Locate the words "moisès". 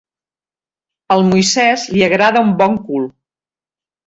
1.27-1.83